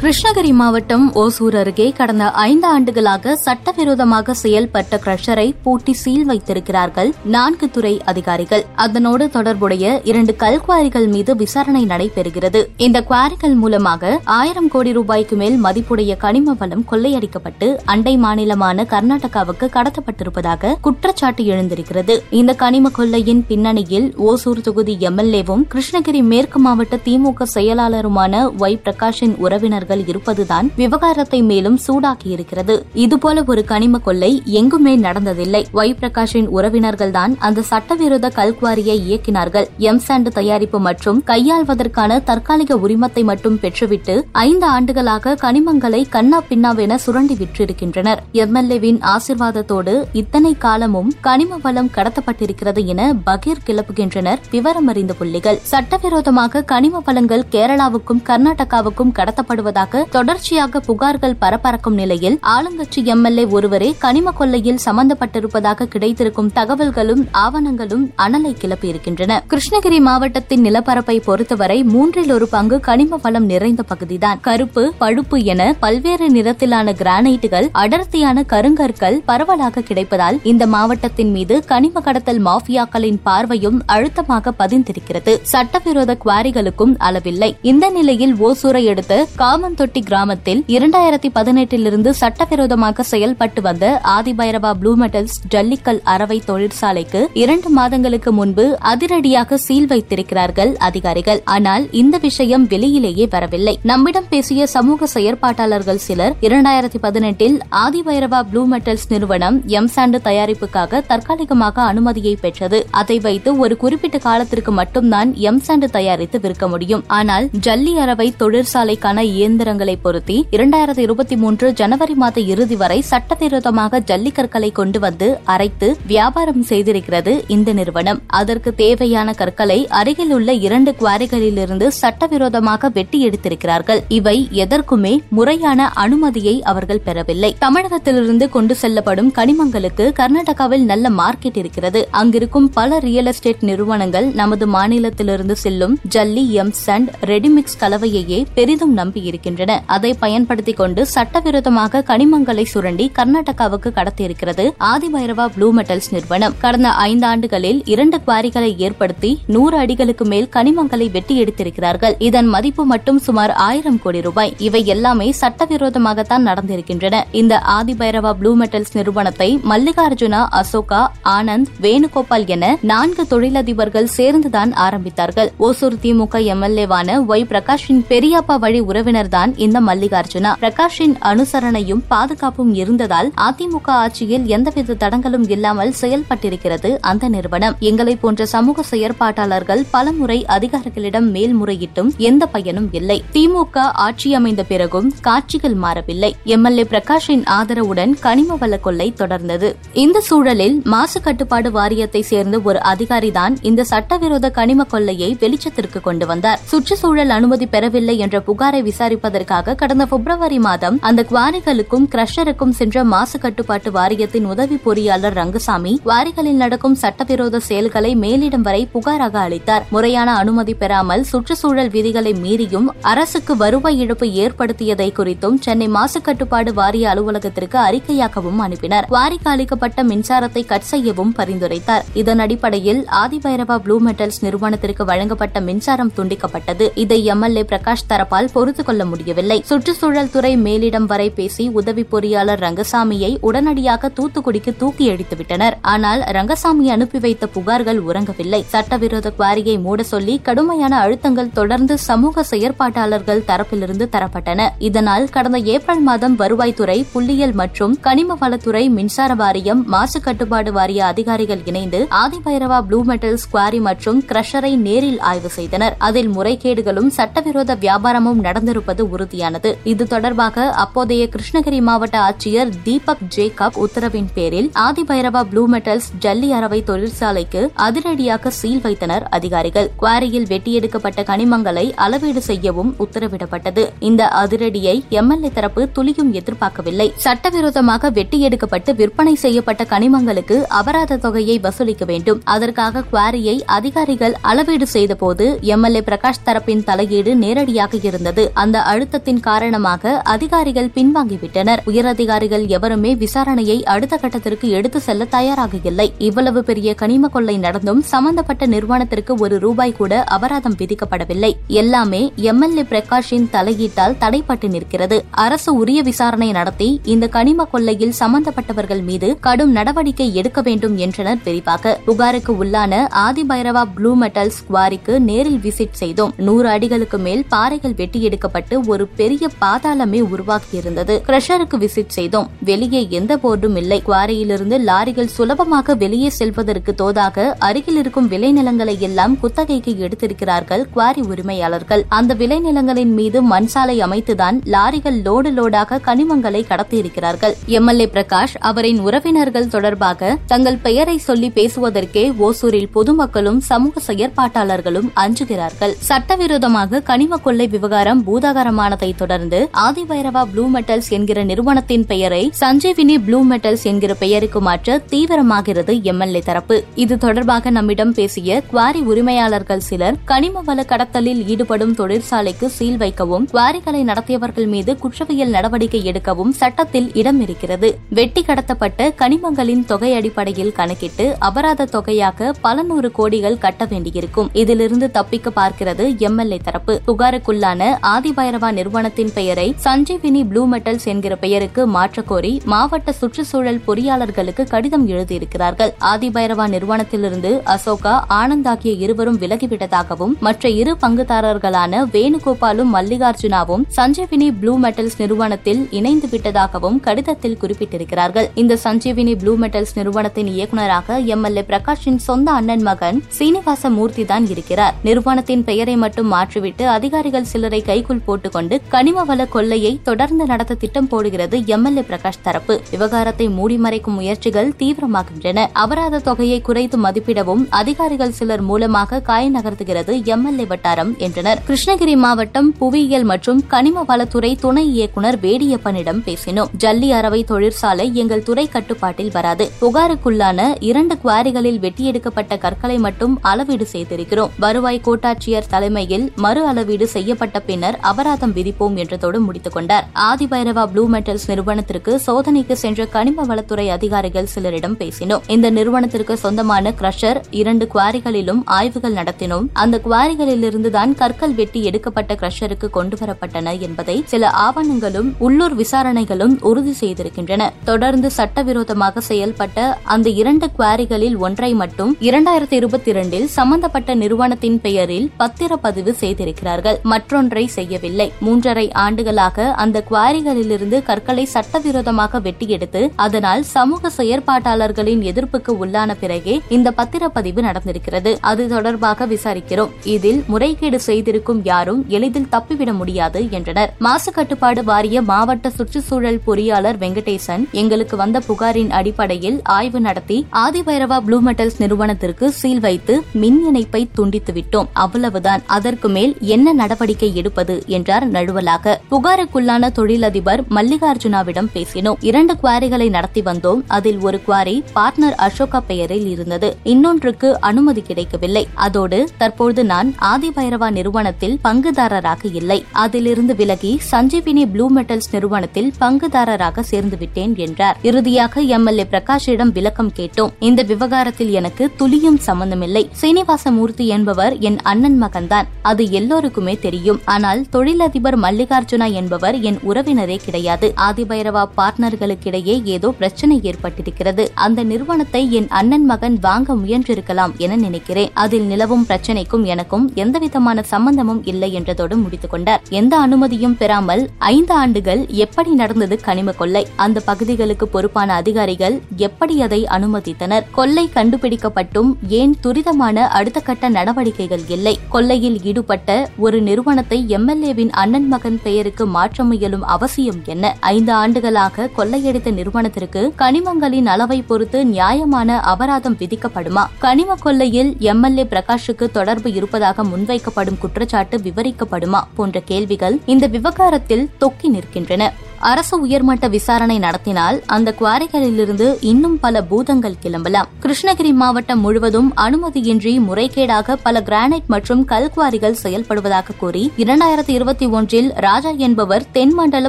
கிருஷ்ணகிரி 0.00 0.50
மாவட்டம் 0.52 1.04
ஓசூர் 1.20 1.54
அருகே 1.56 1.92
கடந்த 1.92 2.24
ஐந்து 2.30 2.66
ஆண்டுகளாக 2.66 3.34
சட்டவிரோதமாக 3.36 4.34
செயல்பட்ட 4.42 4.98
கிரஷரை 5.04 5.54
பூட்டி 5.62 5.92
சீல் 5.92 6.24
வைத்திருக்கிறார்கள் 6.24 7.10
நான்கு 7.24 7.70
துறை 7.70 7.92
அதிகாரிகள். 8.04 8.64
அதனோடு 8.74 9.28
தொடர்புடைய 9.28 10.00
இரண்டு 10.04 10.34
கல்குவாரிகள் 10.42 11.06
மீது 11.08 11.36
விசாரணை 11.36 11.84
நடைபெறுகிறது. 11.84 12.60
இந்த 12.76 13.00
குவாரிகள் 13.02 13.54
மூலமாக 13.54 14.20
ஆயிரம் 14.24 14.68
கோடி 14.68 14.92
ரூபாய்க்கு 14.92 15.36
மேல் 15.36 15.56
மதிப்புடைய 15.64 16.16
கனிம 16.16 16.56
வளம் 16.58 16.84
கொள்ளையடிக்கப்பட்டு 16.90 17.76
அண்டை 17.84 18.14
மாநிலமான 18.16 18.86
கர்நாடகாவுக்கு 18.92 19.68
கடத்தப்பட்டிருப்பதாக 19.78 20.74
குற்றச்சாட்டு 20.80 21.44
எழுந்திருக்கிறது. 21.44 22.22
இந்த 22.30 22.54
கனிம 22.54 22.90
கொள்ளையின் 22.90 23.42
பின்னணியில் 23.48 24.14
ஓசூர் 24.16 24.60
தொகுதி 24.60 24.96
எம்எல்ஏவும் 25.00 25.66
கிருஷ்ணகிரி 25.74 26.22
மேற்கு 26.34 26.58
மாவட்ட 26.58 27.00
திமுக 27.08 27.50
செயலாளருமான 27.56 28.52
ஒய் 28.58 28.80
பிரகாஷின் 28.84 29.36
உறவினர் 29.46 29.84
உறவினர்கள் 29.86 30.12
இருப்பதுதான் 30.12 30.66
விவகாரத்தை 30.76 31.42
மேலும் 31.42 31.78
சூடாக்கியிருக்கிறது. 31.86 32.74
இதுபோல 32.94 33.42
ஒரு 33.46 33.62
கனிம 33.64 33.98
கொள்ளை 33.98 34.30
எங்குமே 34.44 34.94
நடந்ததில்லை. 34.96 35.62
ஒய் 35.74 35.94
பிரகாஷின் 36.00 36.48
உறவினர்கள்தான் 36.56 37.32
அந்த 37.38 37.62
சட்டவிரோத 37.62 38.30
கல்குவாரியை 38.36 38.96
இயக்கினார்கள். 39.06 39.66
எம் 39.88 40.00
சாண்ட் 40.06 40.30
தயாரிப்பு 40.38 40.78
மற்றும் 40.80 41.18
கையாள்வதற்கான 41.26 42.18
தற்காலிக 42.22 42.76
உரிமத்தை 42.76 43.24
மட்டும் 43.30 43.58
பெற்றுவிட்டு 43.62 44.16
ஐந்து 44.32 44.66
ஆண்டுகளாக 44.66 45.34
கனிமங்களை 45.44 46.02
கண்ணா 46.08 46.40
பின்னாவென 46.50 46.98
சுரண்டி 47.04 47.36
விற்றிருக்கின்றனர். 47.42 48.22
எம்எல்ஏவின் 48.32 49.00
ஆசிர்வாதத்தோடு 49.12 49.94
இத்தனை 50.22 50.52
காலமும் 50.66 51.12
கனிம 51.20 51.60
வளம் 51.62 51.92
கடத்தப்பட்டிருக்கிறது 51.96 52.84
என 52.94 53.12
பகீர் 53.26 53.64
கிளப்புகின்றனர் 53.66 54.42
விவரம் 54.50 54.86
அறிந்த 54.86 55.14
புள்ளிகள். 55.14 55.60
சட்டவிரோதமாக 55.74 56.64
கனிம 56.74 57.02
வளங்கள் 57.04 57.46
கேரளாவுக்கும் 57.50 58.24
கர்நாடகாவுக்கும் 58.28 59.14
கடத்தப்படுவது 59.18 59.74
கடத்தப்படுவதாக 59.76 60.10
தொடர்ச்சியாக 60.10 60.80
புகார்கள் 60.86 61.36
பரபரக்கும் 61.38 61.94
நிலையில் 61.94 62.38
ஆளுங்கட்சி 62.42 63.00
எம்எல்ஏ 63.04 63.44
ஒருவரே 63.46 63.96
கனிம 63.98 64.32
கொள்ளையில் 64.32 64.78
சம்பந்தப்பட்டிருப்பதாக 64.84 65.88
கிடைத்திருக்கும் 65.94 66.50
தகவல்களும் 66.54 67.22
ஆவணங்களும் 67.32 68.04
அனலை 68.16 68.52
கிளப்பியிருக்கின்றன. 68.62 69.38
கிருஷ்ணகிரி 69.50 70.00
மாவட்டத்தின் 70.00 70.64
நிலப்பரப்பை 70.64 71.16
பொறுத்தவரை 71.24 71.82
மூன்றில் 71.82 72.32
ஒரு 72.32 72.48
பங்கு 72.48 72.80
கனிம 72.80 73.18
வளம் 73.22 73.44
நிறைந்த 73.44 73.82
பகுதிதான். 73.82 74.38
கருப்பு 74.40 74.92
பழுப்பு 74.98 75.44
என 75.44 75.74
பல்வேறு 75.80 76.28
நிறத்திலான 76.30 76.94
கிரானைட்டுகள் 77.02 77.68
அடர்த்தியான 77.72 78.44
கருங்கற்கள் 78.52 79.20
பரவலாக 79.26 79.80
கிடைப்பதால் 79.80 80.38
இந்த 80.42 80.66
மாவட்டத்தின் 80.66 81.30
மீது 81.30 81.64
கனிம 81.64 82.00
கடத்தல் 82.00 82.42
மாஃபியாக்களின் 82.44 83.20
பார்வையும் 83.22 83.82
அழுத்தமாக 83.86 84.54
பதிந்திருக்கிறது. 84.58 85.38
சட்டவிரோத 85.42 86.16
குவாரிகளுக்கும் 86.24 86.94
அளவில்லை. 86.98 87.50
இந்த 87.62 87.90
நிலையில் 87.90 88.34
ஓசூரை 88.34 88.84
அடுத்த 88.90 89.26
தொட்டி 89.74 90.00
கிராமத்தில் 90.00 90.64
இரண்டாயிரத்தி 90.66 91.28
பதினெட்டிலிருந்து 91.34 92.10
சட்டவிரோதமாக 92.10 93.02
செயல்பட்டு 93.02 93.62
வந்த 93.62 94.00
ஆதிபைரவா 94.04 94.70
ப்ளூ 94.72 94.96
மெட்டல்ஸ் 94.96 95.36
ஜல்லிக்கல் 95.48 96.00
அரவை 96.04 96.42
தொழிற்சாலைக்கு 96.46 97.26
இரண்டு 97.32 97.68
மாதங்களுக்கு 97.68 98.32
முன்பு 98.32 98.78
அதிரடியாக 98.80 99.56
சீல் 99.56 99.86
வைத்திருக்கிறார்கள் 99.86 100.76
அதிகாரிகள். 100.78 101.40
ஆனால் 101.44 101.92
இந்த 101.92 102.18
விஷயம் 102.18 102.66
வெளியிலேயே 102.66 103.26
வரவில்லை. 103.30 103.78
நம்மிடம் 103.82 104.28
பேசிய 104.28 104.66
சமூக 104.66 105.06
செயற்பாட்டாளர்கள் 105.06 105.96
சிலர் 105.96 106.34
இரண்டாயிரத்தி 106.40 107.00
பதினெட்டில் 107.00 107.60
ஆதிபைரவா 107.70 108.42
ப்ளூ 108.50 108.66
மெட்டல்ஸ் 108.66 109.08
நிறுவனம் 109.08 109.66
எம் 109.66 109.90
சாண்டு 109.96 110.20
தயாரிப்புக்காக 110.24 111.02
தற்காலிகமாக 111.06 111.82
அனுமதியை 111.82 112.36
பெற்றது. 112.40 112.86
அதை 112.90 113.18
வைத்து 113.18 113.58
ஒரு 113.58 113.76
குறிப்பிட்ட 113.76 114.18
காலத்திற்கு 114.18 114.72
மட்டும்தான் 114.72 115.34
எம் 115.34 115.62
சாண்டு 115.66 115.90
தயாரித்து 115.90 116.40
விற்க 116.40 116.68
முடியும். 116.68 117.04
ஆனால் 117.06 117.48
ஜல்லி 117.60 117.94
அரவை 117.98 118.34
தொழிற்சாலைக்கான 118.38 119.24
இயந்திரங்களை 119.56 119.96
பொருத்தி 119.96 120.34
இரண்டாயிரத்தி 120.50 120.98
இருபத்தி 120.98 121.36
மூன்று 121.36 121.66
ஜனவரி 121.72 122.14
மாத 122.14 122.40
இறுதி 122.52 122.76
வரை 122.76 122.96
சட்டவிரோதமாக 123.00 124.00
ஜல்லிக்கற்களை 124.00 124.72
கொண்டு 124.72 124.98
வந்து 124.98 125.38
அரைத்து 125.44 125.88
வியாபாரம் 126.06 126.64
செய்திருக்கிறது 126.68 127.32
இந்த 127.54 127.72
நிறுவனம். 127.72 128.18
அதற்கு 128.38 128.70
தேவையான 128.74 129.32
கற்களை 129.32 129.78
அருகில் 130.00 130.32
உள்ள 130.32 130.52
இரண்டு 130.66 130.92
குவாரிகளிலிருந்து 131.00 131.86
சட்டவிரோதமாக 132.00 132.90
வெட்டி 132.98 133.20
எடுத்திருக்கிறார்கள். 133.28 134.02
இவை 134.08 134.48
எதற்குமே 134.64 135.14
முறையான 135.28 135.88
அனுமதியை 136.04 136.62
அவர்கள் 136.72 137.02
பெறவில்லை. 137.04 137.50
தமிழகத்திலிருந்து 137.58 138.48
கொண்டு 138.48 138.76
செல்லப்படும் 138.82 139.32
கனிமங்களுக்கு 139.38 140.06
கர்நாடகாவில் 140.20 140.86
நல்ல 140.92 141.10
மார்க்கெட் 141.22 141.60
இருக்கிறது. 141.62 142.02
அங்கிருக்கும் 142.10 142.68
பல 142.68 142.98
ரியல் 142.98 143.26
எஸ்டேட் 143.26 143.66
நிறுவனங்கள் 143.70 144.28
நமது 144.42 144.68
மாநிலத்திலிருந்து 144.76 145.58
செல்லும் 145.64 145.96
ஜல்லி 146.16 146.46
எம் 146.60 146.76
சண்ட் 146.86 147.10
ரெடிமிக்ஸ் 147.32 147.80
கலவையையே 147.80 148.42
பெரிதும் 148.54 148.94
நம்பியிருக்கிறது 148.96 149.44
இருக்கின்றன. 149.46 149.82
அதை 149.86 150.14
பயன்படுத்திக் 150.14 150.76
கொண்டு 150.76 151.06
சட்டவிரோதமாக 151.06 152.04
கனிமங்களை 152.06 152.64
சுரண்டி 152.64 153.12
கர்நாடகாவுக்கு 153.18 153.90
கடத்தியிருக்கிறது 153.94 154.70
ஆதிபைரவா 154.80 155.46
ப்ளூ 155.46 155.74
மெட்டல்ஸ் 155.74 156.10
நிறுவனம். 156.10 156.54
கடந்த 156.58 156.88
ஐந்தாண்டுகளில் 156.88 157.82
இரண்டு 157.84 158.20
குவாரிகளை 158.26 158.76
ஏற்படுத்தி 158.76 159.40
நூறு 159.46 159.78
அடிகளுக்கு 159.78 160.24
மேல் 160.24 160.48
கனிமங்களை 160.52 161.10
வெட்டி 161.10 161.42
எடுத்திருக்கிறார்கள். 161.42 162.14
இதன் 162.18 162.46
மதிப்பு 162.46 162.84
மட்டும் 162.84 163.18
சுமார் 163.18 163.50
ஆயிரம் 163.50 164.02
கோடி 164.02 164.20
ரூபாய். 164.20 164.54
இவை 164.58 164.86
எல்லாமே 164.86 165.34
சட்டவிரோதமாகத்தான் 165.40 166.46
நடந்திருக்கின்றன. 166.46 167.22
இந்த 167.30 167.62
ஆதிபைரவா 167.68 168.32
ப்ளூ 168.32 168.56
மெட்டல்ஸ் 168.56 168.94
நிறுவனத்தை 168.94 169.60
மல்லிகார்ஜுனா 169.70 170.46
அசோகா 170.50 171.06
ஆனந்த் 171.24 171.66
வேணுகோபால் 171.80 172.46
என 172.46 172.78
நான்கு 172.82 173.26
தொழிலதிபர்கள் 173.30 174.04
சேர்ந்துதான் 174.04 174.72
ஆரம்பித்தார்கள். 174.72 175.48
ஓசூர் 175.56 175.94
திமுக 175.94 176.34
எம்எல்ஏவான 176.52 177.24
ஒய் 177.28 177.44
பிரகாஷின் 177.44 178.04
பெரியப்பா 178.10 178.58
வழி 178.58 178.80
உறவினர் 178.80 179.28
தான் 179.36 179.54
இந்த 179.66 179.78
மல்லிகார்ஜுனா 179.88 180.52
பிரகாஷின் 180.62 181.16
அனுசரணையும் 181.30 182.02
பாதுகாப்பும் 182.12 182.72
இருந்ததால் 182.82 183.30
அதிமுக 183.46 183.88
ஆட்சியில் 184.02 184.44
எந்தவித 184.56 184.96
தடங்களும் 185.02 185.46
இல்லாமல் 185.54 185.94
செயல்பட்டிருக்கிறது 186.00 186.90
அந்த 187.10 187.24
நிறுவனம். 187.34 187.76
எங்களை 187.90 188.14
போன்ற 188.22 188.46
சமூக 188.54 188.84
செயற்பாட்டாளர்கள் 188.90 189.82
பலமுறை 189.94 190.38
அதிகாரிகளிடம் 190.56 191.28
மேல்முறையிட்டும் 191.34 192.10
எந்த 192.28 192.42
பயனும் 192.54 192.88
இல்லை. 192.98 193.18
திமுக 193.34 193.76
ஆட்சி 194.06 194.30
அமைந்த 194.38 194.62
பிறகும் 194.70 195.08
காட்சிகள் 195.26 195.76
மாறவில்லை. 195.84 196.30
எம்எல்ஏ 196.54 196.84
பிரகாஷின் 196.92 197.44
ஆதரவுடன் 197.56 198.12
கனிம 198.26 198.56
வள 198.62 198.78
கொள்ளை 198.86 199.08
தொடர்ந்தது. 199.20 199.70
இந்த 200.04 200.18
சூழலில் 200.28 200.76
மாசு 200.94 201.20
கட்டுப்பாடு 201.26 201.70
வாரியத்தை 201.78 202.22
சேர்ந்த 202.32 202.60
ஒரு 202.68 202.80
அதிகாரிதான் 202.92 203.56
இந்த 203.70 203.86
சட்டவிரோத 203.92 204.50
கனிம 204.58 204.86
கொள்ளையை 204.94 205.30
வெளிச்சத்திற்கு 205.44 206.00
கொண்டு 206.08 206.26
வந்தார். 206.32 206.62
சுற்றுச்சூழல் 206.72 207.34
அனுமதி 207.38 207.68
பெறவில்லை 207.74 208.16
என்ற 208.24 208.36
புகாரை 208.48 208.82
தடுப்பதற்காக 209.26 209.74
கடந்த 209.74 210.06
பிப்ரவரி 210.06 210.58
மாதம் 210.58 210.98
அந்த 211.00 211.24
குவாரிகளுக்கும் 211.30 212.06
கிரஷருக்கும் 212.10 212.70
சென்ற 212.70 213.04
மாசு 213.04 213.38
கட்டுப்பாட்டு 213.38 213.90
வாரியத்தின் 213.90 214.44
உதவி 214.44 214.76
பொறியாளர் 214.84 215.34
ரங்கசாமி 215.34 216.00
குவாரிகளில் 216.04 216.60
நடக்கும் 216.62 216.94
சட்டவிரோத 216.94 217.60
செயல்களை 217.60 218.16
மேலிடம் 218.16 218.64
வரை 218.68 218.88
புகாராக 218.92 219.38
அளித்தார். 219.38 219.86
முறையான 219.90 220.36
அனுமதி 220.36 220.74
பெறாமல் 220.74 221.22
சுற்றுச்சூழல் 221.22 221.90
விதிகளை 221.90 222.32
மீறியும் 222.32 222.88
அரசுக்கு 223.00 223.56
வருவாய் 223.56 223.98
இழப்பு 223.98 224.26
ஏற்படுத்தியதை 224.26 225.08
குறித்தும் 225.12 225.58
சென்னை 225.60 225.88
மாசு 225.88 226.20
கட்டுப்பாடு 226.20 226.74
வாரிய 226.74 227.08
அலுவலகத்திற்கு 227.08 227.78
அறிக்கையாகவும் 227.78 228.62
அனுப்பினர். 228.66 229.08
குவாரிக்கு 229.10 229.48
அளிக்கப்பட்ட 229.54 230.04
மின்சாரத்தை 230.04 230.66
கட் 230.66 230.88
செய்யவும் 230.92 231.34
பரிந்துரைத்தார். 231.36 232.04
இதன் 232.14 232.38
அடிப்படையில் 232.38 233.06
ஆதிபைரவா 233.24 233.78
ப்ளூ 233.78 233.98
மெட்டல்ஸ் 234.00 234.40
நிறுவனத்திற்கு 234.40 235.04
வழங்கப்பட்ட 235.04 235.60
மின்சாரம் 235.60 236.12
துண்டிக்கப்பட்டது. 236.16 236.88
இதை 236.94 237.24
எம்எல்ஏ 237.24 237.62
பிரகாஷ் 237.62 238.08
தரப்பால் 238.08 238.52
பொறுத்துக் 238.52 238.86
கொள்ள 238.86 239.04
முடியவில்லை. 239.16 239.58
சுற்றுச்சூழல் 239.72 240.32
துறை 240.36 240.52
மேலிடம் 240.66 241.10
வரை 241.12 241.28
பேசி 241.30 241.68
உதவி 241.80 242.06
பொறியாளர் 242.12 242.62
ரங்கசாமியை 242.66 243.32
உடனடியாக 243.48 244.10
தூத்துக்குடிக்கு 244.18 244.76
தூக்கி 244.76 245.04
அடித்துவிட்டனர் 245.10 245.74
ஆனால் 245.80 246.22
ரங்கசாமி 246.36 246.90
அனுப்பி 246.90 247.18
வைத்த 247.18 247.48
புகார்கள் 247.54 248.00
உறங்கவில்லை. 248.08 248.60
சட்டவிரோத 248.74 249.32
குவாரியை 249.38 249.80
மூட 249.80 250.02
சொல்லி 250.02 250.40
கடுமையான 250.48 250.94
அழுத்தங்கள் 251.04 251.52
தொடர்ந்து 251.52 251.98
சமூக 251.98 252.44
செயற்பாட்டாளர்கள் 252.50 253.44
தரப்பிலிருந்து 253.50 254.06
தரப்பட்டன. 254.14 254.68
இதனால் 254.78 255.28
கடந்த 255.28 255.58
ஏப்ரல் 255.58 256.00
மாதம் 256.00 256.36
வருவாய்த்துறை 256.38 256.98
புள்ளியியல் 257.14 257.54
மற்றும் 257.54 257.96
கனிம 258.00 258.36
வளத்துறை 258.40 258.84
மின்சார 258.90 259.34
வாரியம் 259.34 259.84
மாசு 259.86 260.20
கட்டுப்பாடு 260.20 260.72
வாரிய 260.72 261.04
அதிகாரிகள் 261.04 261.62
இணைந்து 261.64 262.06
ஆதிபைரவா 262.22 262.80
ப்ளூ 262.80 263.04
மெட்டல்ஸ் 263.04 263.48
குவாரி 263.50 263.80
மற்றும் 263.80 264.22
கிரஷரை 264.32 264.72
நேரில் 264.76 265.20
ஆய்வு 265.20 265.48
செய்தனர். 265.48 265.94
அதில் 265.98 266.30
முறைகேடுகளும் 266.36 267.10
சட்டவிரோத 267.18 267.74
வியாபாரமும் 267.74 268.42
நடந்திருப்பது 268.46 269.05
உறுதியானது. 269.06 269.76
இது 269.84 270.06
தொடர்பாக 270.06 270.70
அப்போதைய 270.70 271.28
கிருஷ்ணகிரி 271.32 271.80
மாவட்ட 271.80 272.18
ஆட்சியர் 272.18 272.72
தீபக் 272.82 273.24
ஜேக்கப் 273.36 273.76
உத்தரவின் 273.76 274.28
பேரில் 274.34 274.70
ஆதிபைரவா 274.74 275.42
ப்ளூ 275.42 275.68
மெட்டல்ஸ் 275.68 276.08
ஜல்லி 276.20 276.50
அரவை 276.50 276.82
தொழிற்சாலைக்கு 276.82 277.70
அதிரடியாக 277.74 278.50
சீல் 278.50 278.80
வைத்தனர் 278.80 279.28
அதிகாரிகள். 279.28 279.90
குவாரியில் 280.00 280.46
வெட்டியெடுக்கப்பட்ட 280.46 281.22
கனிமங்களை 281.22 281.92
அளவீடு 281.94 282.42
செய்யவும் 282.42 282.94
உத்தரவிடப்பட்டது. 282.98 283.84
இந்த 283.98 284.30
அதிரடியை 284.42 285.08
எம்எல்ஏ 285.08 285.50
தரப்பு 285.54 285.88
துளியும் 285.92 286.32
எதிர்பார்க்கவில்லை. 286.32 287.12
சட்டவிரோதமாக 287.16 288.10
வெட்டி 288.10 288.40
எடுக்கப்பட்டு 288.48 288.94
விற்பனை 288.94 289.34
செய்யப்பட்ட 289.34 289.84
கனிமங்களுக்கு 289.84 290.62
அபராத 290.68 291.16
தொகையை 291.16 291.58
வசூலிக்க 291.58 292.04
வேண்டும். 292.04 292.40
அதற்காக 292.44 293.04
குவாரியை 293.12 293.60
அதிகாரிகள் 293.66 294.34
அளவீடு 294.40 294.86
செய்தபோது 294.86 295.58
எம்எல்ஏ 295.62 296.00
பிரகாஷ் 296.00 296.44
தரப்பின் 296.44 296.84
தலையீடு 296.84 297.36
நேரடியாக 297.36 297.96
இருந்தது. 298.02 298.50
அந்த 298.54 298.82
அழுத்தத்தின் 298.92 299.40
காரணமாக 299.40 300.20
அதிகாரிகள் 300.34 300.90
பின்வாங்கிவிட்டனர். 300.94 301.82
உயரதிகாரிகள் 301.86 302.66
எவருமே 302.66 303.14
விசாரணையை 303.14 303.82
அடுத்த 303.82 304.18
கட்டத்திற்கு 304.22 304.68
எடுத்து 304.68 305.00
செல்ல 305.00 305.24
தயாராக 305.24 305.76
இல்லை 305.82 306.12
இவ்வளவு 306.18 306.64
பெரிய 306.64 306.94
கனிம 306.94 307.28
கொள்ளை 307.28 307.58
நடந்தும் 307.58 308.02
சம்பந்தப்பட்ட 308.12 308.66
நிறுவனத்திற்கு 308.66 309.34
ஒரு 309.36 309.58
ரூபாய் 309.58 309.92
கூட 309.92 310.22
அபராதம் 310.24 310.76
விதிக்கப்படவில்லை. 310.78 311.52
எல்லாமே 311.66 312.32
எம்எல்ஏ 312.36 312.82
பிரகாஷின் 312.82 313.48
தலையீட்டால் 313.52 314.16
தடைப்பட்டு 314.20 314.68
நிற்கிறது. 314.68 315.24
அரசு 315.30 315.74
உரிய 315.74 316.02
விசாரணை 316.02 316.50
நடத்தி 316.50 317.00
இந்த 317.04 317.28
கனிம 317.28 317.64
கொள்ளையில் 317.64 318.14
சம்பந்தப்பட்டவர்கள் 318.20 319.02
மீது 319.02 319.30
கடும் 319.40 319.72
நடவடிக்கை 319.72 320.34
எடுக்க 320.34 320.60
வேண்டும் 320.60 320.96
என்றனர் 320.96 321.42
விரிவாக 321.44 321.98
புகாருக்கு 322.04 322.52
உள்ளான 322.64 322.94
ஆதிபைரவா 323.26 323.84
ப்ளூ 323.94 324.12
மெட்டல்ஸ் 324.20 324.60
குவாரிக்கு 324.70 325.18
நேரில் 325.18 325.60
விசிட் 325.62 326.00
செய்தோம். 326.02 326.32
நூறு 326.36 326.68
அடிகளுக்கு 326.68 327.18
மேல் 327.18 327.44
பாறைகள் 327.48 327.94
வெட்டி 327.96 328.22
எடுக்கப்பட்டு 328.22 328.75
ஒரு 328.86 329.06
பெரிய 329.06 329.48
பாதாளமே 329.60 330.22
உருவாக்கியிருந்தது 330.34 331.14
கிரஷருக்கு 331.26 331.76
விசிட் 331.78 332.14
செய்தோம். 332.16 332.50
வெளியே 332.60 333.06
எந்த 333.10 333.36
போர்டும் 333.36 333.76
இல்லை. 333.76 334.02
குவாரியிலிருந்து 334.06 334.78
லாரிகள் 334.78 335.32
சுலபமாக 335.36 335.94
வெளியே 335.94 336.28
செல்வதற்கு 336.28 336.94
தோதாக 336.98 337.54
அருகில் 337.58 337.96
இருக்கும் 337.96 338.30
விளைநிலங்களை 338.30 338.98
எல்லாம் 338.98 339.38
குத்தகைக்கு 339.40 340.08
எடுத்திருக்கிறார்கள் 340.08 340.84
குவாரி 340.92 341.20
உரிமையாளர்கள். 341.20 342.04
அந்த 342.08 342.34
விளைநிலங்களின் 342.34 343.12
மீது 343.12 343.42
மண்சாலை 343.50 343.96
அமைத்துதான் 344.06 344.58
லாரிகள் 344.64 345.18
லோடு 345.24 345.50
லோடாக 345.58 346.00
கனிமங்களை 346.04 346.64
கடத்தியிருக்கிறார்கள். 346.68 347.54
எம்எல்ஏ 347.66 348.10
பிரகாஷ் 348.12 348.54
அவரின் 348.60 348.98
உறவினர்கள் 348.98 349.68
தொடர்பாக 349.68 350.38
தங்கள் 350.46 350.76
பெயரை 350.76 351.18
சொல்லி 351.18 351.48
பேசுவதற்கே 351.54 352.34
ஓசூரில் 352.36 352.88
பொதுமக்களும் 352.92 353.60
சமூக 353.60 354.00
செயற்பாட்டாளர்களும் 354.06 355.08
அஞ்சுகிறார்கள். 355.14 355.94
சட்டவிரோதமாக 355.98 357.00
கனிம 357.00 357.36
கொள்ளை 357.36 357.66
விவகாரம் 357.66 358.24
பூதாகரமானதை 358.66 359.14
தொடர்ந்து 359.14 359.68
ஆதிபைரவா 359.72 360.44
ப்ளூ 360.44 360.70
மெட்டல்ஸ் 360.74 361.08
என்கிற 361.08 361.44
நிறுவனத்தின் 361.44 362.06
பெயரை 362.06 362.52
சஞ்சீவினி 362.60 363.16
ப்ளூ 363.26 363.44
மெட்டல்ஸ் 363.50 363.82
என்கிற 363.82 364.14
பெயருக்கு 364.14 364.60
மாற்ற 364.60 364.96
தீவிரமாகிறது 365.10 366.02
எம்எல்ஏ 366.02 366.40
தரப்பு. 366.40 366.84
இது 366.94 367.18
தொடர்பாக 367.18 367.70
நம்மிடம் 367.70 368.12
பேசிய 368.12 368.62
குவாரி 368.70 369.00
உரிமையாளர்கள் 369.00 369.78
சிலர் 369.78 370.16
கனிம 370.24 370.62
வள 370.64 370.82
கடத்தலில் 370.82 371.46
ஈடுபடும் 371.46 371.94
தொழிற்சாலைக்கு 371.94 372.66
சீல் 372.66 372.96
வைக்கவும் 372.96 373.48
குவாரிகளை 373.52 374.02
நடத்தியவர்கள் 374.02 374.66
மீது 374.66 374.98
குற்றவியல் 374.98 375.48
நடவடிக்கை 375.48 376.02
எடுக்கவும் 376.12 376.52
சட்டத்தில் 376.62 377.08
இடம் 377.14 377.40
இருக்கிறது. 377.40 377.98
வெட்டி 378.10 378.44
கடத்தப்பட்ட 378.46 379.10
கனிமங்களின் 379.22 379.84
தொகை 379.84 380.14
அடிப்படையில் 380.14 380.72
கணக்கிட்டு 380.72 381.36
அபராத 381.38 381.84
தொகையாக 381.84 382.52
பல 382.60 382.82
நூறு 382.82 383.12
கோடிகள் 383.18 383.58
கட்ட 383.58 383.84
வேண்டியிருக்கும். 383.84 384.50
இதிலிருந்து 384.52 385.10
தப்பிக்க 385.10 385.50
பார்க்கிறது 385.56 386.04
எம்எல்ஏ 386.18 386.60
தரப்பு. 386.64 387.00
புகாருக்குள்ளான 387.06 387.82
ஆதிபைரவா 388.02 388.54
நிறுவனத்தின் 388.60 389.30
பெயரை 389.34 389.74
சஞ்சீவினி 389.84 390.44
ப்ளூ 390.44 390.68
மெட்டல்ஸ் 390.68 391.04
என்கிற 391.04 391.36
பெயருக்கு 391.36 391.88
மாற்றக்கோரி 391.88 392.64
மாவட்ட 392.64 393.12
சுற்றுச்சூழல் 393.12 393.80
பொறியாளர்களுக்கு 393.86 394.66
கடிதம் 394.68 395.08
எழுதியிருக்கிறார்கள். 395.08 395.92
ஆதிபைரவா 396.00 396.68
நிறுவனத்திலிருந்து 396.68 397.62
அசோகா 397.64 398.24
ஆனந்த் 398.28 398.68
ஆகிய 398.68 398.94
இருவரும் 398.94 399.38
விலகிவிட்டதாகவும் 399.38 400.38
மற்ற 400.40 400.68
இரு 400.68 400.96
பங்குதாரர்களான 401.02 402.04
வேணுகோபாலும் 402.12 402.94
மல்லிகார்ஜுனாவும் 402.94 403.84
சஞ்சீவினி 403.96 404.50
ப்ளூ 404.60 404.78
மெட்டல்ஸ் 404.78 405.18
நிறுவனத்தில் 405.18 405.88
இணைந்து 405.90 406.26
விட்டதாகவும் 406.26 407.00
கடிதத்தில் 407.00 407.58
குறிப்பிட்டிருக்கிறார்கள். 407.62 408.48
இந்த 408.54 408.78
சஞ்சீவினி 408.84 409.38
ப்ளூ 409.38 409.56
மெட்டல்ஸ் 409.56 409.94
நிறுவனத்தின் 409.94 410.46
இயக்குநராக 410.46 411.18
எம்எல்ஏ 411.18 411.64
பிரகாஷின் 411.68 412.16
சொந்த 412.16 412.50
அண்ணன் 412.50 412.82
மகன் 412.82 413.22
சீனிவாச 413.28 413.90
மூர்த்தி 413.90 414.24
தான் 414.24 414.46
இருக்கிறார். 414.46 414.94
நிறுவனத்தின் 415.02 415.64
பெயரை 415.64 415.96
மட்டும் 415.96 416.26
மாற்றிவிட்டு 416.26 416.88
அதிகாரிகள் 416.88 417.44
சிலரை 417.44 417.82
கைக்குள் 417.82 418.24
போட்டுக்கொண்டு 418.46 418.76
கனிம 418.94 419.24
வள 419.30 419.46
கொள்ளையை 419.54 419.92
தொடர்ந்து 420.08 420.44
நடத்த 420.50 420.74
திட்டம் 420.82 421.08
போடுகிறது 421.08 421.56
எம்எல்ஏ 421.74 422.02
பிரகாஷ் 422.10 422.42
தரப்பு. 422.42 422.74
விவகாரத்தை 422.90 423.46
மூடிமறைக்கும் 423.48 424.16
முயற்சிகள் 424.18 424.72
தீவிரமாகின்றன. 424.80 425.58
அபராத 425.82 426.20
தொகையை 426.28 426.58
குறைத்து 426.60 426.98
மதிப்பிடவும் 426.98 427.62
அதிகாரிகள் 427.80 428.36
சிலர் 428.38 428.64
மூலமாக 428.70 429.20
காய் 429.20 429.50
நகர்த்துகிறது 429.56 430.14
எம்எல்ஏ 430.34 430.66
வட்டாரம் 430.72 431.12
என்றனர். 431.26 431.62
கிருஷ்ணகிரி 431.68 432.16
மாவட்டம் 432.16 432.70
புவியியல் 432.80 433.26
மற்றும் 433.32 433.62
கனிம 433.66 434.04
வளத்துறை 434.08 434.52
துணை 434.60 434.84
இயக்குநர் 434.94 435.40
வேடியப்பனிடம் 435.46 436.22
பேசினோம். 436.28 436.72
ஜல்லி 436.84 437.10
அரவை 437.18 437.44
தொழிற்சாலை 437.44 438.08
எங்கள் 438.14 438.46
துறை 438.48 438.66
கட்டுப்பாட்டில் 438.68 439.32
வராது. 439.32 439.66
புகாருக்குள்ளான 439.80 440.60
இரண்டு 440.90 441.16
குவாரிகளில் 441.24 441.80
வெட்டியெடுக்கப்பட்ட 441.86 442.58
கற்களை 442.58 442.98
மட்டும் 442.98 443.36
அளவீடு 443.52 443.86
செய்திருக்கிறோம். 443.92 444.54
வருவாய் 444.58 445.04
கோட்டாட்சியர் 445.06 445.70
தலைமையில் 445.74 446.32
மறு 446.36 446.62
அளவீடு 446.66 447.06
செய்யப்பட்ட 447.16 447.60
பின்னர் 447.68 447.98
அபராத 448.10 448.35
அபராதம் 448.36 448.54
விதிப்போம் 448.54 448.96
என்றதோடு 449.02 449.38
முடித்துக் 449.38 449.72
கொண்டார். 449.72 450.06
ஆதிபைரவா 450.14 450.86
ப்ளூ 450.86 451.08
மெட்டல்ஸ் 451.08 451.46
நிறுவனத்திற்கு 451.46 452.20
சோதனைக்கு 452.26 452.72
சென்ற 452.72 453.06
கனிம 453.06 453.44
வளத்துறை 453.44 453.88
அதிகாரிகள் 453.88 454.48
சிலரிடம் 454.54 454.96
பேசினோம். 455.00 455.40
இந்த 455.46 455.70
நிறுவனத்திற்கு 455.70 456.36
சொந்தமான 456.36 456.92
கிரஷர் 457.00 457.40
இரண்டு 457.50 457.88
குவாரிகளிலும் 457.94 458.60
ஆய்வுகள் 458.64 459.14
நடத்தினோம். 459.14 459.66
அந்த 459.72 460.00
குவாரிகளிலிருந்துதான் 460.04 461.14
கற்கள் 461.14 461.54
வெட்டி 461.54 461.84
எடுக்கப்பட்ட 461.84 462.34
கிரஷருக்கு 462.34 462.88
கொண்டுவரப்பட்டன 462.94 463.78
என்பதை 463.78 464.22
சில 464.26 464.52
ஆவணங்களும் 464.66 465.32
உள்ளூர் 465.38 465.76
விசாரணைகளும் 465.76 466.62
உறுதி 466.62 466.94
செய்திருக்கின்றன. 467.00 467.70
தொடர்ந்து 467.84 468.30
சட்டவிரோதமாக 468.30 469.20
செயல்பட்ட 469.28 469.94
அந்த 470.02 470.30
இரண்டு 470.30 470.70
குவாரிகளில் 470.78 471.36
ஒன்றை 471.36 471.74
மட்டும் 471.74 472.16
இரண்டாயிரத்தி 472.20 472.72
இருபத்தி 472.72 473.10
இரண்டில் 473.10 473.46
சம்பந்தப்பட்ட 473.46 474.14
நிறுவனத்தின் 474.14 474.80
பெயரில் 474.80 475.30
பத்திரப்பதிவு 475.38 476.10
செய்திருக்கிறார்கள். 476.10 476.98
மற்றொன்றை 477.02 477.66
செய்யவில்லை. 477.66 478.25
மூன்றரை 478.44 478.86
ஆண்டுகளாக 478.92 479.70
அந்த 479.72 480.04
குவாரிகளிலிருந்து 480.10 481.02
கற்களை 481.02 481.44
சட்டவிரோதமாக 481.44 482.40
வெட்டி 482.40 482.68
எடுத்து 482.68 483.12
அதனால் 483.16 483.62
சமூக 483.62 484.10
செயற்பாட்டாளர்களின் 484.18 485.22
எதிர்ப்புக்கு 485.30 485.72
உள்ளான 485.82 486.14
பிறகே 486.20 486.60
இந்த 486.68 486.92
பத்திரப்பதிவு 486.96 487.60
நடந்திருக்கிறது. 487.68 488.36
அது 488.40 488.68
தொடர்பாக 488.68 489.26
விசாரிக்கிறோம். 489.26 489.92
இதில் 490.04 490.44
முறைகேடு 490.46 491.00
செய்திருக்கும் 491.00 491.60
யாரும் 491.64 492.04
எளிதில் 492.08 492.48
தப்பிவிட 492.50 492.92
முடியாது 492.92 493.50
என்றனர். 493.50 493.92
மாசு 493.98 494.32
கட்டுப்பாடு 494.32 494.84
வாரிய 494.84 495.22
மாவட்ட 495.22 495.70
சுற்றுச்சூழல் 495.70 496.40
பொறியாளர் 496.46 496.98
வெங்கடேசன் 496.98 497.64
எங்களுக்கு 497.70 498.16
வந்த 498.16 498.40
புகாரின் 498.46 498.90
அடிப்படையில் 498.90 499.60
ஆய்வு 499.62 500.00
நடத்தி 500.00 500.46
ஆதிபைரவா 500.52 501.18
ப்ளூ 501.18 501.40
மெட்டல்ஸ் 501.40 501.78
நிறுவனத்திற்கு 501.78 502.48
சீல் 502.50 502.80
வைத்து 502.80 503.22
மின் 503.32 503.60
இணைப்பை 503.66 504.08
துண்டித்து 504.12 504.52
விட்டோம் 504.52 504.88
அவ்வளவுதான். 504.92 505.62
அதற்கு 505.66 506.08
மேல் 506.08 506.36
என்ன 506.40 506.72
நடவடிக்கை 506.72 507.36
எடுப்பது 507.36 507.82
என்றார் 507.86 508.15
நழுவலாக 508.24 508.96
புகாருக்குள்ளான 509.10 509.92
தொழிலதிபர் 509.92 510.62
மல்லிகார்ஜுனாவிடம் 510.70 511.68
பேசினோம். 511.74 512.14
இரண்டு 512.20 512.56
குவாரிகளை 512.62 513.10
நடத்தி 513.10 513.40
வந்தோம். 513.40 513.82
அதில் 513.86 514.18
ஒரு 514.18 514.42
குவாரி 514.42 514.84
பார்ட்னர் 514.94 515.34
அசோகா 515.36 515.80
பெயரில் 515.80 516.28
இருந்தது. 516.28 516.76
இன்னொன்றுக்கு 516.82 517.60
அனுமதி 517.60 518.02
கிடைக்கவில்லை. 518.02 518.68
அதோடு 518.74 519.28
தற்போது 519.38 519.84
நான் 519.84 520.14
ஆதிபைரவா 520.20 520.90
நிறுவனத்தில் 520.90 521.58
பங்குதாரராக 521.64 522.36
இல்லை. 522.52 522.84
அதிலிருந்து 522.92 523.54
விலகி 523.54 524.00
சஞ்சீவினி 524.10 524.66
ப்ளூ 524.66 524.90
மெட்டல்ஸ் 524.96 525.32
நிறுவனத்தில் 525.32 525.92
பங்குதாரராக 526.00 526.82
சேர்ந்துவிட்டேன் 526.90 527.56
என்றார். 527.56 527.98
இறுதியாக 528.02 528.60
எம்எல்ஏ 528.60 529.06
பிரகாஷிடம் 529.10 529.72
விளக்கம் 529.72 530.12
கேட்டோம். 530.16 530.50
இந்த 530.58 530.82
விவகாரத்தில் 530.82 531.50
எனக்கு 531.50 531.90
துளியும் 531.96 532.36
சம்பந்தமில்லை. 532.36 533.10
சீனிவாசமூர்த்தி 533.22 534.06
என்பவர் 534.06 534.58
என் 534.58 534.78
அண்ணன் 534.82 535.22
மகன்தான். 535.22 535.66
அது 535.82 536.10
எல்லோருக்குமே 536.10 536.78
தெரியும். 536.80 537.20
ஆனால் 537.24 537.66
தொழில் 537.70 537.95
தொழிலதிபர் 537.96 538.36
மல்லிகார்ஜுனா 538.38 539.06
என்பவர் 539.12 539.56
என் 539.60 539.78
உறவினரே 539.82 540.34
கிடையாது. 540.36 540.86
ஆதிபைரவா 540.96 541.62
பார்ட்னர்களுக்கிடையே 541.76 542.74
ஏதோ 542.84 543.08
பிரச்சனை 543.10 543.54
ஏற்பட்டிருக்கிறது. 543.60 544.44
அந்த 544.54 544.80
நிறுவனத்தை 544.82 545.52
என் 545.52 545.68
அண்ணன் 545.68 546.04
மகன் 546.04 546.36
வாங்க 546.40 546.74
முயன்றிருக்கலாம் 546.74 547.52
என 547.56 547.76
நினைக்கிறேன். 547.76 548.30
அதில் 548.34 548.66
நிலவும் 548.66 549.06
பிரச்சனைக்கும் 549.08 549.64
எனக்கும் 549.64 550.04
எந்தவிதமான 550.14 550.82
சம்பந்தமும் 550.82 551.40
இல்லை 551.44 551.70
என்றதோடு 551.76 552.16
முடித்துக் 552.16 552.50
கொண்டார். 552.50 552.82
எந்த 552.90 553.16
அனுமதியும் 553.18 553.76
பெறாமல் 553.76 554.30
ஐந்து 554.38 554.74
ஆண்டுகள் 554.74 555.22
எப்படி 555.44 555.72
நடந்தது 555.82 556.18
கனிம 556.22 556.52
கொள்ளை? 556.52 556.86
அந்த 556.96 557.20
பகுதிகளுக்கு 557.20 557.88
பொறுப்பான 557.88 558.34
அதிகாரிகள் 558.34 558.98
எப்படி 559.16 559.56
அதை 559.62 559.80
அனுமதித்தனர்? 559.84 560.68
கொள்ளை 560.72 561.06
கண்டுபிடிக்கப்பட்டும் 561.14 562.12
ஏன் 562.28 562.54
துரிதமான 562.66 563.26
அடுத்த 563.40 563.60
கட்ட 563.60 563.88
நடவடிக்கைகள் 563.88 564.66
இல்லை? 564.68 564.98
கொள்ளையில் 565.08 565.58
ஈடுபட்ட 565.62 566.30
ஒரு 566.38 566.60
நிறுவனத்தை 566.60 567.24
எம்எல்ஏவின் 567.28 567.84
நிறுவனத்தின் 567.86 568.14
அண்ணன் 568.14 568.28
மகன் 568.28 568.60
பெயருக்கு 568.62 569.06
மாற்ற 569.06 569.44
முயலும் 569.44 569.82
அவசியம் 569.82 570.40
என்ன? 570.44 570.76
ஐந்து 570.80 571.12
ஆண்டுகளாக 571.12 571.88
கொள்ளையடித்த 571.96 572.52
நிறுவனத்திற்கு 572.52 573.32
கனிமங்களின் 573.38 574.06
அளவை 574.06 574.42
பொறுத்து 574.42 574.86
நியாயமான 574.86 575.60
அபராதம் 575.60 576.16
விதிக்கப்படுமா? 576.16 576.86
கனிம 576.98 577.34
கொள்ளையில் 577.34 577.96
எம்எல்ஏ 577.98 578.44
பிரகாஷுக்கு 578.44 579.10
தொடர்பு 579.10 579.52
இருப்பதாக 579.52 580.04
முன்வைக்கப்படும் 580.04 580.78
குற்றச்சாட்டு 580.78 581.38
விவரிக்கப்படுமா? 581.38 582.20
போன்ற 582.34 582.60
கேள்விகள் 582.60 583.20
இந்த 583.26 583.46
விவகாரத்தில் 583.46 584.30
தொக்கி 584.40 584.68
நிற்கின்றன. 584.72 585.32
அரசு 585.58 586.00
உயர்மட்ட 586.00 586.48
விசாரணை 586.48 586.98
நடத்தினால் 586.98 587.62
அந்த 587.66 587.94
குவாரிகளிலிருந்து 588.00 588.96
இன்னும் 589.00 589.40
பல 589.40 589.62
பூதங்கள் 589.62 590.18
கிளம்பலாம். 590.20 590.68
கிருஷ்ணகிரி 590.82 591.32
மாவட்டம் 591.32 591.80
முழுவதும் 591.80 592.32
அனுமதியின்றி 592.36 593.20
முறைகேடாக 593.20 593.96
பல 594.02 594.20
கிரானைட் 594.20 594.66
மற்றும் 594.66 595.04
கல் 595.04 595.30
குவாரிகள் 595.36 595.76
செயல்படுவதாக 595.82 596.56
கூறி 596.58 596.92
இரண்டாயிரத்தி 596.96 597.48
இருபத்தி 597.48 597.86
ஒன்றில் 597.86 598.32
ராஜா 598.36 598.70
என்பவர் 598.70 599.24
தென்மண்டல 599.32 599.88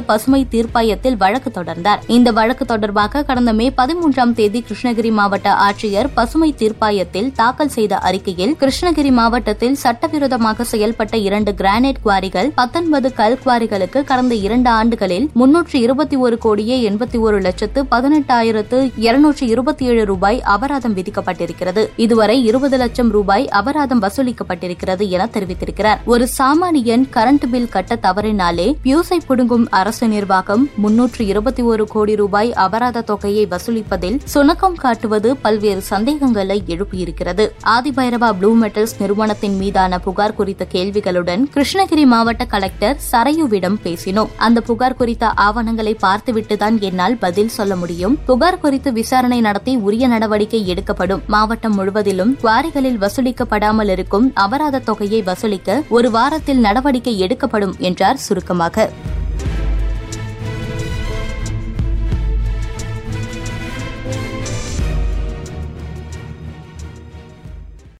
பசுமை 0.00 0.46
தீர்ப்பாயத்தில் 0.50 1.16
வழக்கு 1.16 1.62
தொடர்ந்தார். 1.62 1.98
இந்த 2.06 2.30
வழக்கு 2.30 2.64
தொடர்பாக 2.64 3.22
கடந்த 3.22 3.52
மே 3.52 3.72
பதிமூன்றாம் 3.76 4.32
தேதி 4.32 4.64
கிருஷ்ணகிரி 4.68 5.12
மாவட்ட 5.12 5.52
ஆட்சியர் 5.52 6.08
பசுமை 6.14 6.54
தீர்ப்பாயத்தில் 6.58 7.32
தாக்கல் 7.32 7.68
செய்த 7.68 7.98
அறிக்கையில் 7.98 8.56
கிருஷ்ணகிரி 8.60 9.10
மாவட்டத்தில் 9.10 9.74
சட்டவிரோதமாக 9.74 10.64
செயல்பட்ட 10.72 11.14
இரண்டு 11.14 11.52
கிரானைட் 11.52 11.96
குவாரிகள் 12.04 12.50
பத்தொன்பது 12.54 13.12
கல் 13.12 13.38
குவாரிகளுக்கு 13.44 14.04
கடந்த 14.04 14.34
இரண்டு 14.34 14.70
ஆண்டுகளில் 14.70 15.28
முன்னூற்று 15.58 15.80
இருபத்தி 15.80 16.16
ஒரு 16.16 16.38
கோடியே 16.38 16.90
எண்பத்தி 16.90 17.20
ஒரு 17.20 17.40
லட்சத்து 17.40 17.84
பதினெட்டாயிரத்து 17.90 18.92
இருநூற்று 18.96 19.46
இருபத்தி 19.46 19.84
ஏழு 19.84 20.04
ரூபாய் 20.04 20.42
அபராதம் 20.42 20.96
விதிக்கப்பட்டிருக்கிறது. 20.96 21.88
இதுவரை 21.96 22.44
இருபது 22.44 22.76
லட்சம் 22.76 23.10
ரூபாய் 23.10 23.48
அபராதம் 23.48 24.02
வசூலிக்கப்பட்டிருக்கிறது 24.02 25.08
என 25.08 25.28
தெரிவித்திருக்கிறார். 25.32 25.96
ஒரு 26.04 26.28
சாமானியன் 26.38 27.04
கரண்ட் 27.12 27.46
பில் 27.50 27.68
கட்ட 27.68 27.98
தவறினாலே 28.02 28.74
பியூஸை 28.84 29.18
புடுங்கும் 29.28 29.64
அரசு 29.70 30.08
நிர்வாகம் 30.08 30.70
முன்னூற்று 30.74 31.26
இருபத்தி 31.26 31.62
ஒரு 31.62 31.86
கோடி 31.86 32.16
ரூபாய் 32.16 32.52
அபராத 32.52 33.00
தொகையை 33.00 33.48
வசூலிப்பதில் 33.50 34.20
சுணக்கம் 34.34 34.74
காட்டுவது 34.74 35.36
பல்வேறு 35.36 35.80
சந்தேகங்களை 35.80 36.62
எழுப்பியிருக்கிறது. 36.66 37.50
ஆதிபைரவா 37.64 38.32
ப்ளூ 38.32 38.56
மெட்டல்ஸ் 38.56 38.96
நிறுவனத்தின் 38.98 39.56
மீதான 39.56 39.98
புகார் 39.98 40.34
குறித்த 40.34 40.66
கேள்விகளுடன் 40.72 41.44
கிருஷ்ணகிரி 41.54 42.06
மாவட்ட 42.06 42.44
கலெக்டர் 42.44 42.96
சரையுவிடம் 43.12 43.76
பேசினோம். 43.84 44.28
அந்த 44.36 44.60
புகார் 44.60 44.94
குறித்த 44.94 45.46
ஆவணங்களை 45.48 45.96
பார்த்துவிட்டுதான் 46.02 46.78
என்னால் 46.80 47.16
பதில் 47.16 47.54
சொல்ல 47.58 47.76
முடியும். 47.76 48.18
புகார் 48.26 48.60
குறித்து 48.60 48.92
விசாரணை 48.92 49.40
நடத்தி 49.40 49.76
உரிய 49.76 50.08
நடவடிக்கை 50.08 50.60
எடுக்கப்படும். 50.66 51.22
மாவட்டம் 51.26 51.74
முழுவதிலும் 51.74 52.36
குவாரிகளில் 52.42 53.00
வசூலிக்கப்படாமல் 53.02 53.88
இருக்கும் 53.88 54.32
அபராத 54.34 54.78
தொகையை 54.78 55.22
வசூலிக்க 55.22 55.82
ஒரு 55.88 56.10
வாரத்தில் 56.10 56.58
நடவடிக்கை 56.58 57.18
எடுக்கப்படும் 57.18 57.74
என்றார் 57.78 58.16
சுருக்கமாக. 58.16 58.90